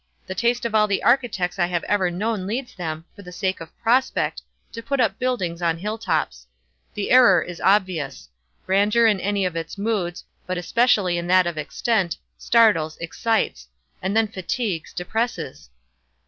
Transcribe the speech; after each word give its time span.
The 0.25 0.33
taste 0.33 0.65
of 0.65 0.73
all 0.73 0.87
the 0.87 1.03
architects 1.03 1.59
I 1.59 1.67
have 1.67 1.83
ever 1.83 2.09
known 2.09 2.47
leads 2.47 2.73
them, 2.73 3.05
for 3.15 3.21
the 3.21 3.31
sake 3.31 3.61
of 3.61 3.69
'prospect,' 3.83 4.41
to 4.71 4.81
put 4.81 4.99
up 4.99 5.19
buildings 5.19 5.61
on 5.61 5.77
hill 5.77 5.99
tops. 5.99 6.47
The 6.95 7.11
error 7.11 7.39
is 7.43 7.61
obvious. 7.61 8.27
Grandeur 8.65 9.05
in 9.05 9.19
any 9.19 9.45
of 9.45 9.55
its 9.55 9.77
moods, 9.77 10.23
but 10.47 10.57
especially 10.57 11.19
in 11.19 11.27
that 11.27 11.45
of 11.45 11.55
extent, 11.59 12.17
startles, 12.39 12.97
excites—and 12.97 14.17
then 14.17 14.27
fatigues, 14.27 14.91
depresses. 14.91 15.69